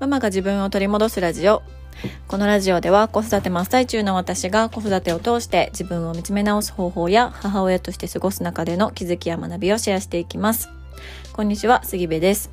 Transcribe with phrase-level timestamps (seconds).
[0.00, 1.62] ママが自分を取り戻すラジオ。
[2.26, 10.70] このラジオでは子育て真っ最中の私が子育てを通して自分を見つめ直す方法や母親として過ごす中での気づきや学びをシェアしていきます。
[11.34, 12.48] こんにちは、杉部です。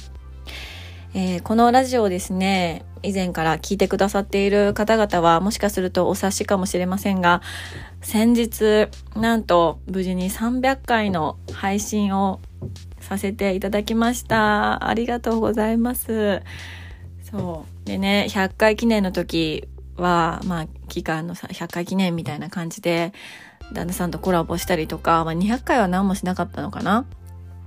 [1.13, 7.41] えー、このラジオですね、以前から聞いてくださっている方々はもしかするとお察しかもしれませんが、
[8.01, 12.41] 先日、なんと無事に300回の配信を
[12.99, 14.89] させていただきました。
[14.89, 16.41] ありがとうございます。
[17.31, 17.87] そう。
[17.87, 19.67] でね、100回記念の時
[19.97, 23.13] は、まあ、期間のさ、100回記念みたいな感じで、
[23.73, 27.05] 旦那さんとコラボしたりとか、まあ、200回は何もしなかったのかな。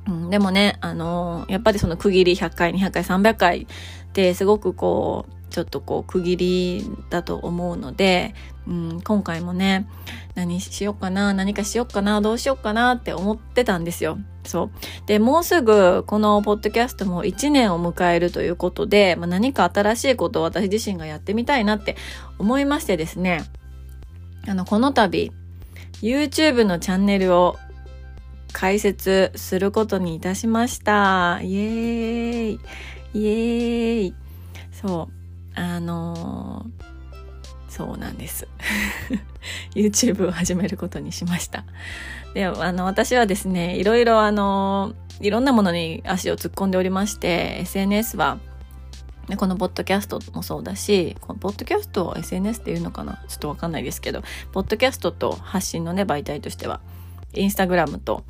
[0.09, 3.66] うん、でもね、あのー、やっぱりその区切り100回、200回、300回っ
[4.12, 8.34] てすごくこう、ちょっとこう区切りだと思うので、
[8.66, 9.86] うん、今回もね、
[10.34, 14.18] 何しようかな、何かしようかな、どうしようかなって思ってたんですよ。
[14.44, 14.70] そう。
[15.06, 21.97] で、もうすぐこのポッドキャストも1年を迎えるということで、まあ、何か新しいことを私自身がやってみたいなって
[22.38, 23.42] 思いましてですね、
[24.47, 25.32] あの、この度、
[26.03, 27.56] YouTube のチャンネルを
[28.53, 31.41] 開設することにいたしました。
[31.42, 32.60] イエーイ
[33.14, 34.14] イエーイ
[34.72, 35.19] そう。
[35.61, 36.64] あの、
[37.69, 38.48] そうなんです。
[39.77, 41.64] YouTube を始めることにしました。
[42.33, 48.38] で、あの、私はですね、いろいろあの、いろんなものに足を突っ込んでおりまして、SNS は、
[49.28, 53.22] ね、このポッドキャストもそうだし、このポッドキャストを SNS っていうのかな？
[53.28, 54.22] ちょっとわかんないですけど、
[54.53, 56.81] ポッドキャストと発信のね、媒体としては、
[57.34, 58.25] インスタグラムと、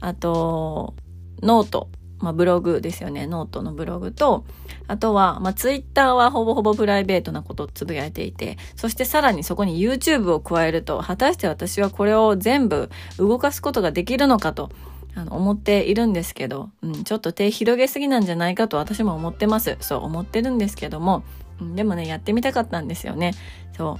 [0.00, 0.94] あと、
[1.42, 1.88] ノート
[2.20, 3.26] まあ、ブログですよね。
[3.26, 4.44] ノートのブログと、
[4.86, 14.70] あとは、まあ、ツイッターはほぼほぼプライベートなことをつぶやいていて、そしてさらにそこに YouTube を加えると、果たして私はこれを全部動かすことができるのかと、
[15.14, 19.76] あの、思っているんですけど、うん、ちょっと手広げすぎなんじゃないかと私も思ってます。
[19.80, 21.24] そう思ってるんですけども、
[21.60, 23.32] うん、でもね、やってみたかったんですよね。
[23.76, 23.98] そ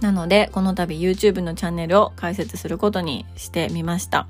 [0.00, 0.02] う。
[0.02, 4.26] なので、この度 YouTube のチャンネルを開設することにしてみました。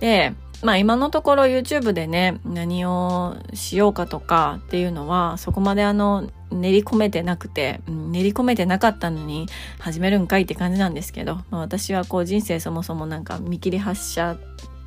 [0.00, 9.46] で、まあ今のところ YouTube でね、何をしようかとかっていうのは、そこまであの、練り込めてなくて、練り込めてなかったのに
[9.78, 14.36] 始めるんかいって感じなんですけど、まあ、私はこう人生そもそもなんか見切り発車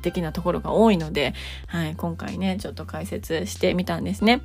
[0.02, 1.34] 的なところが多いので、
[1.66, 4.42] はい、今回ね、ちょっと解説してみたんですね。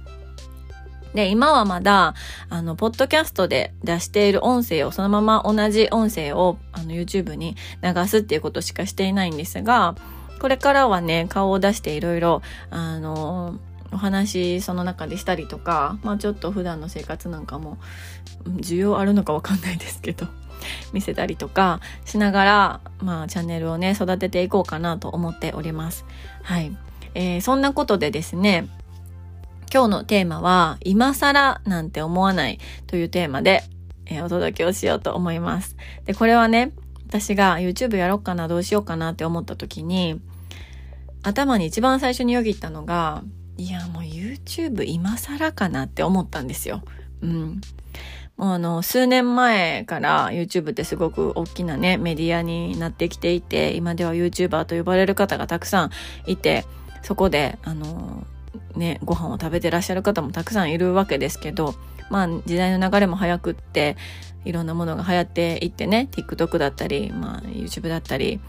[1.15, 2.13] で、今はまだ、
[2.49, 9.95] あの、ポッドキャストで出している音声を、そのまま同じ音声を、あの、YouTube に流すっていうことしかしていないんですが、
[10.39, 13.59] これからはね、顔を出していろいろ、あの、
[13.91, 17.77] お話その中でしたりとか、まあちょっと普段の生活なんかも、
[18.45, 20.27] 需要あるのかわかんないですけど、
[20.93, 26.05] 見せたりとかしながら、まあチャンネルをね、育てていこうかなと思っております。
[26.43, 26.75] はい。
[27.13, 28.67] えー、そんなことでですね、
[29.73, 33.63] 今日のテーマは、今更なんて思わないというテーマで、
[34.05, 35.75] えー、お届けをしようと思います。
[36.05, 36.73] で、これはね、
[37.19, 40.19] 私が YouTube やろうかな、どうしようかなって思った時に、
[41.23, 43.23] 頭に一番最初によぎったのが、
[43.57, 46.83] いや、もう YouTube 今更かなって思ったんですよ。
[47.21, 47.61] うん。
[48.37, 55.91] もうあの、数年前から YouTube ってすごく大きなね、メディアになってきていて、今では YouTuber と呼ばれる方がたくさん
[56.27, 56.65] いて、
[57.01, 58.27] そこで、あの、
[58.75, 61.75] ね、ご飯を食べてらっしゃる方もたくさんいるわけですけど、
[62.09, 63.97] まあ時代の流れも早くって、
[64.45, 68.39] いろんなものが流行っていってね、TikTok だったり、まあ YouTube だったり、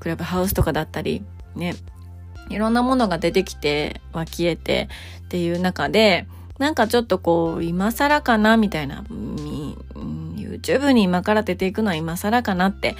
[0.00, 1.22] クラブハウスとかだったり、
[1.54, 1.74] ね、
[2.50, 4.88] いろんなものが出てきては消えて
[5.24, 6.26] っていう中で、
[6.58, 9.04] なんかちょっとこう、今更かなみたいな、
[10.36, 12.96] YouTube に今から出ていくのは今更かなって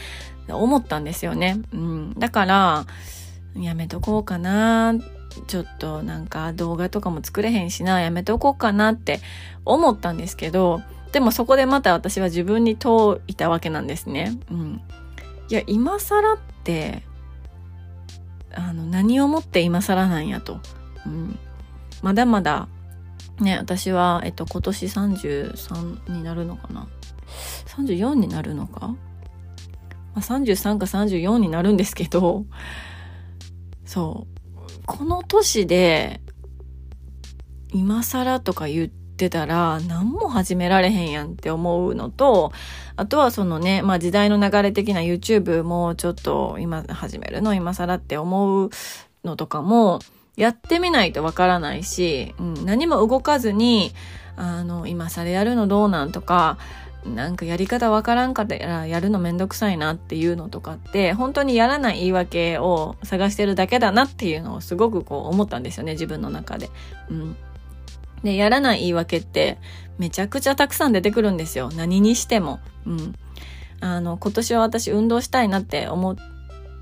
[0.49, 1.61] 思ったんですよね。
[1.73, 2.15] うん。
[2.19, 2.87] だから、
[3.57, 4.95] やめとこうかな。
[5.47, 9.21] ちょっとなんか動画とかも作れへんしな、やめとこうかなって
[9.65, 10.83] 思ったんですけど、
[11.13, 14.39] でもそこでまた私は自分に問いたわけなんですね。
[14.51, 14.81] うん。
[15.49, 17.03] いや、今更って、
[18.53, 20.61] あの、何をもって今更なんやと。
[21.07, 21.39] うん。
[22.03, 22.69] まだまだ、
[23.41, 26.89] ね、私は、えっと、今年33になるのかな
[27.67, 28.97] ?34 になるのか、ま
[30.17, 32.45] あ、33か34になるんですけど、
[33.85, 34.36] そう。
[34.87, 36.21] この年で、
[37.73, 42.53] 今更とか言って、たら何も始められへんやんって思うのと、
[42.97, 48.71] あとはそのね、まあ時代の流れ的な YouTube もちょっと今始めるの今更って思う
[49.25, 50.01] のとかも、
[50.37, 53.93] やってみないとわからないし、うん、何も動かずに、
[54.37, 56.59] あの、今更やるのどうなんとか、
[57.15, 66.71] なんかやり方わからんかったらやるのめんどくさいなっていうのとかって、本当にやらない言い訳を探してるだけだなっていうのをすごくこう思ったんですよね、自分の中で。
[67.11, 67.37] うん。
[68.23, 69.59] で、やらない言い訳って
[69.99, 71.71] めちゃくちゃたくさん出てくるんですよ。
[71.75, 72.61] 何にしても。
[72.87, 73.15] うん。
[73.81, 76.17] あの、今年は私運動したいなって思っ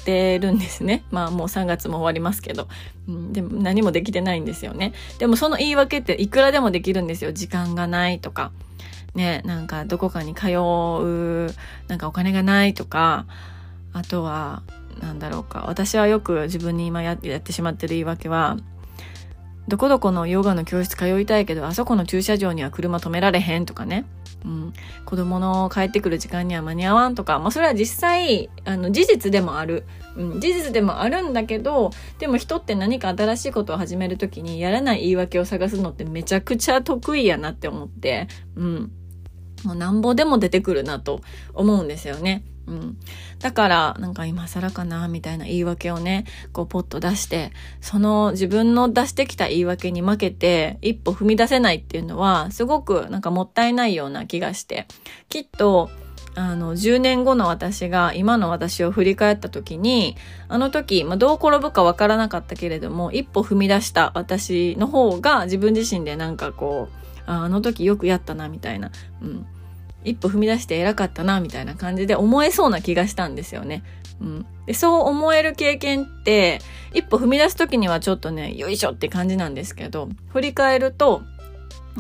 [0.04, 1.04] てるんですね。
[1.10, 2.68] まあもう3月も終わりますけど。
[3.08, 4.92] うん、でも何もできてないんですよね。
[5.18, 7.32] でもその言い訳っていくらでもできるんですよ。
[7.32, 8.52] 時間がないとか。
[9.14, 11.55] ね、なんかどこかに通う、
[11.88, 13.26] なんかお金がないとか、
[13.93, 14.62] あとは、
[15.00, 15.64] なんだろうか。
[15.66, 18.56] 私はよく自分に今やってしまってる言い訳は、
[19.66, 24.05] どこどこのヨガの教室通いたいけど、あそこの駐車場には車止められへんとかね。
[24.44, 24.72] うん、
[25.06, 29.84] 子供の帰ってくる時間には間に合わんとか、まあそれは実際、あの、事実でもある。
[30.17, 38.93] うん、事実でもあるんだけど、でも人って何か新しいことを始めるときにやらない言い訳を探すのってめちゃくちゃ得意やなって思って、うん。
[39.64, 41.20] もうなんぼでも出てくるなと
[41.52, 42.44] 思うんですよね。
[42.66, 42.96] うん。
[43.40, 54.87] だから、なんか今更かな、みたいな言い訳をね、こうポッと出して、その自分の出してきた言い訳に負けて、一歩踏み出せないっていうのは、すごくなんかもったいないような気がして、
[55.28, 55.90] きっと、
[56.37, 60.17] あの、10年後の私が今の私を振り返った時に、
[60.49, 68.90] あの時、まあ、どう転ぶかわからなかったけれども、一歩踏み出した私の方が自分自身でなんかこう、ああの時よくやったな、みたいな。
[69.22, 69.46] うん。
[70.04, 73.82] 一歩踏み出して偉かったな、みたいな感じで思えそうな気がしたんですよね。
[74.20, 74.46] うん。
[74.66, 76.60] で、そう思える経験って、
[76.92, 81.22] 一歩踏み出す時にはちょっとね、よいしょって感じなんですけど、振り返ると、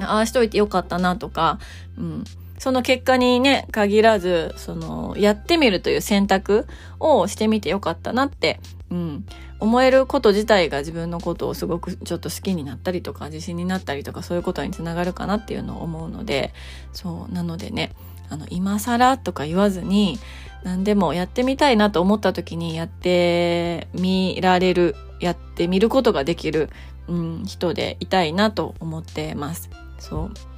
[0.00, 1.58] ああしといてよかったなとか、
[1.98, 2.24] うん。
[2.58, 6.66] その結果にね、限らず、その、やってみるという選択
[7.00, 8.60] をしてみてよかったなって、
[8.90, 9.26] うん、
[9.60, 16.52] 思えること自体が自分のことをすごくちょっと好きになったりとか自信になったりとかそういうことにつながるかなっていうのを思うので
[16.92, 17.92] そうなのでね
[18.28, 20.18] あの今更とか言わずに
[20.64, 26.68] 何でもやってみたいなと思った時にやってみられるやってみることができる、
[27.08, 29.70] うん、人でいたいなと思ってます。
[29.98, 30.53] そう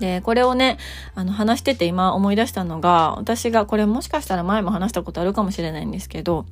[0.00, 0.78] で、これをね、
[1.14, 6.46] あの、話してて今思い出したのが、私が、これもしかしたら前も話したことあるかもしれないんですけど、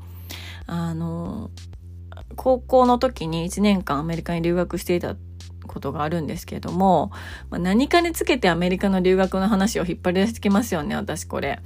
[0.66, 1.50] あの、
[2.36, 5.16] 高校の時に1年間アメリカに留学していた
[5.66, 7.10] ことがあるんですけども、
[7.50, 11.60] まあ、何かにつけてアメリカの留学の話を引っ張り出してきますよね、私これ。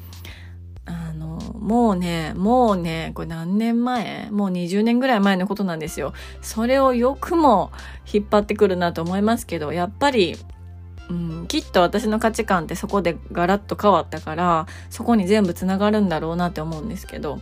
[0.87, 4.29] あの、もうね、もうね、これ何年前？
[4.31, 6.12] もう20年ぐらい前のことなんですよ。
[6.40, 7.72] それをよくも
[8.11, 10.37] 引っ張ってくるなと思いますけど、やっぱり、
[11.08, 17.41] うん、きっと私の価値観ってそこでガラッと変わったから、そこに全部つながるんだろうなって思うんですけど、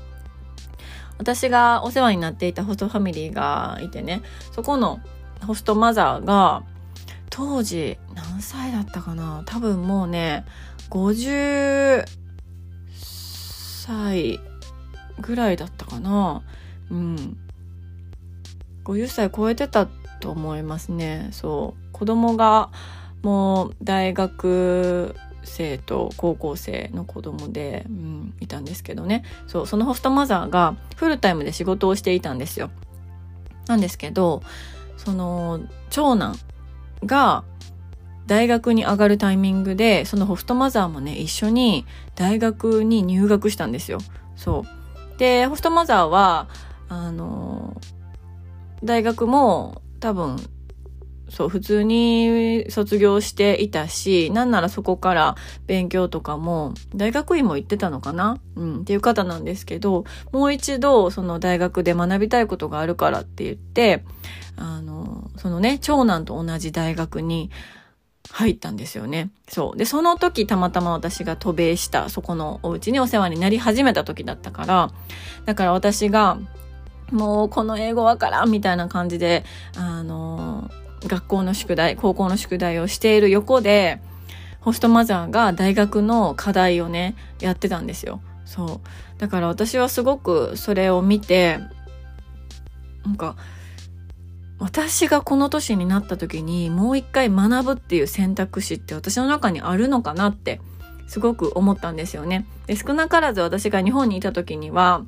[1.19, 4.23] 私がお世話になっていたホストファミリーがいてね、
[4.53, 5.01] そこの
[5.47, 6.63] ホストマザーが、
[7.31, 10.45] 当時何歳だったかな多分もうね、
[10.91, 12.05] 50
[13.85, 14.41] 歳
[15.21, 16.43] ぐらいだったかな
[16.91, 17.37] うん。
[18.85, 19.87] 50歳超えてた
[20.21, 21.29] と思いますね。
[21.33, 21.93] そう。
[21.93, 22.71] 子供が
[23.25, 32.71] もう大学生と高校生の子供で、うん、いたんですけどねそうそのホストマザーがフルタイムで仕事をしていたんですよ。
[33.67, 34.43] なんですけど
[34.99, 36.37] その長男
[37.07, 37.45] が
[38.27, 43.99] 大学に上がるタイミングでそのホストマザーもね一緒に大学に入学したんですよ。
[44.37, 44.65] そ
[45.17, 46.49] うでホストマザーは
[46.89, 47.81] あの
[48.83, 50.37] 大学も多分
[51.35, 55.35] そう、普通に卒業していたし、なんならそこから
[55.67, 58.39] 勉強とかも、大学院も行ってたのかな？
[58.55, 64.05] うん、っていう方なんですけど、もう一度、その大学で学びたいことがあるからって言って、
[64.57, 67.51] あの、そのね、長男と同じ大学に
[68.31, 69.31] 入ったんですよね。
[69.49, 69.77] そう。
[69.77, 74.91] で、その時たまたま私が渡米した、そこのお家にお世話になり始めた時だったから、
[75.45, 76.39] だから私が、
[77.11, 79.45] もうこの英語わからんみたいな感じで、
[79.77, 80.71] あの
[81.09, 84.01] 学校の宿題、高校の宿題をしている横で、
[84.61, 88.21] ホストマザーが大学の課題をね、やってたんですよ。
[88.45, 89.21] そう。
[89.21, 91.59] だから私はすごくそれを見て、
[93.05, 93.37] なんか、
[94.59, 100.61] 私がこの年になった時にもう一回学ぶっていう選択肢って私の中にあるのかなって
[101.07, 102.47] すごく思ったんですよね。
[102.67, 105.05] で少なからず私が日本にいた時には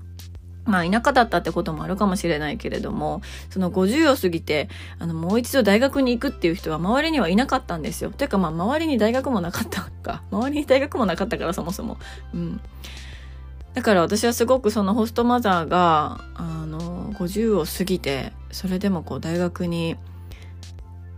[0.67, 4.69] まあ田舎だったってこともあるかもしれないけれども、その50を過ぎて、
[4.99, 8.11] あの、もう一度大学に行くっていう人は周りにはいなかったんですよ。
[8.11, 10.23] というかまあ周りに大学もなかったか。
[10.31, 11.99] 周りに大学もなかったからそもそも。
[12.35, 12.61] うん。
[13.75, 19.97] だから私はすごくそのホストマザーが、あの、50を過ぎて、それでもこう大学に、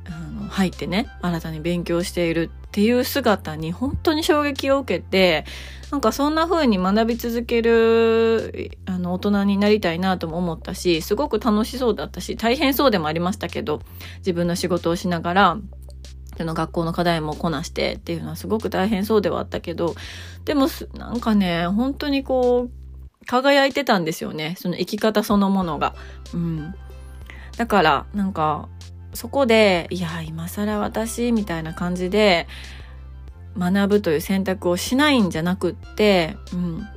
[0.06, 5.44] あの、入ってね、新たに勉強しているっていう姿に本当に衝撃を受けて、
[5.90, 13.80] なんかそんな風に学び続けるあの大人になりたいなとも思ったし、すごく楽しそうだったし、大変そうでもありましたけど、
[14.18, 15.58] 自分の仕事をしながら、
[16.36, 19.94] その学校の課題もこなしてっていうのはすごく大変そうではあったけど、
[20.44, 24.54] でもなんかね、本当にこう、輝いてたんですよね。
[24.58, 25.94] その生き方そのものが。
[26.32, 26.74] うん。
[27.56, 28.68] だから、なんか、
[29.14, 32.46] そこで、いや、今更私、みたいな感じで、
[33.58, 36.88] 学ぶという選択をしないんじゃなくって、うん。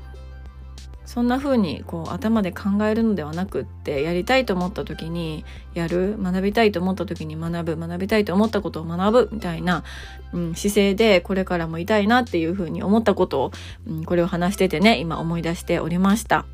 [1.11, 9.83] そんな風にこう頭で考えるのではなくってやりたいと思った時にやる学びたいと思った時に学ぶ学びたいと思ったことを学ぶみたいな、
[10.31, 13.51] うん、姿勢でこれからもいたいなっていう風に思ったことを、
[13.85, 16.45] うん、これを話しててね今思い出しておりました。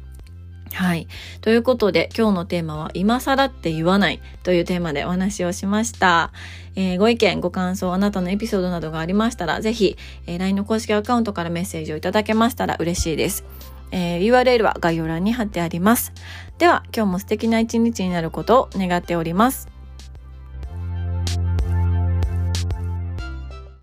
[0.74, 1.07] はい。
[1.41, 6.31] ということで、今日のテーマは、今更って言わないというテーマでお話をしました。
[6.75, 9.97] えー、ご意見、ご感想、あなたのエピソードなどがありましたら、ぜひ、
[10.27, 13.45] えー、LINE の公式アカウントからメッセージをいただけましたら嬉しいです。
[13.91, 16.12] えー、URL は概要欄に貼ってあります。
[16.57, 19.76] では、今日も素敵な一日になることを願っております。